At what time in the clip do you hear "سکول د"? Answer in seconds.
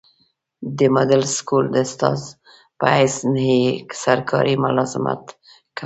1.37-1.75